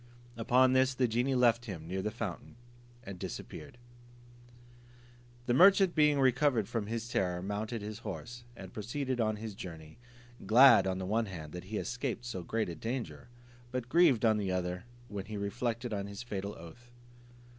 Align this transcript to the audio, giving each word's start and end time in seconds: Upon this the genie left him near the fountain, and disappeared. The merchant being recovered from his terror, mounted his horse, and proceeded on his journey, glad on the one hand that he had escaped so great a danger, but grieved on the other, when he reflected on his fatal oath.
Upon 0.35 0.73
this 0.73 0.95
the 0.95 1.07
genie 1.07 1.35
left 1.35 1.65
him 1.65 1.87
near 1.87 2.01
the 2.01 2.09
fountain, 2.09 2.55
and 3.03 3.19
disappeared. 3.19 3.77
The 5.45 5.53
merchant 5.53 5.93
being 5.93 6.19
recovered 6.19 6.67
from 6.67 6.87
his 6.87 7.07
terror, 7.07 7.43
mounted 7.43 7.83
his 7.83 7.99
horse, 7.99 8.43
and 8.55 8.73
proceeded 8.73 9.21
on 9.21 9.35
his 9.35 9.53
journey, 9.53 9.99
glad 10.43 10.87
on 10.87 10.97
the 10.97 11.05
one 11.05 11.27
hand 11.27 11.51
that 11.51 11.65
he 11.65 11.75
had 11.75 11.85
escaped 11.85 12.25
so 12.25 12.41
great 12.41 12.67
a 12.69 12.73
danger, 12.73 13.29
but 13.71 13.89
grieved 13.89 14.25
on 14.25 14.37
the 14.37 14.51
other, 14.51 14.85
when 15.07 15.25
he 15.25 15.37
reflected 15.37 15.93
on 15.93 16.07
his 16.07 16.23
fatal 16.23 16.55
oath. 16.55 16.89